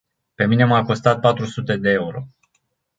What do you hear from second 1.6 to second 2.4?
de euro.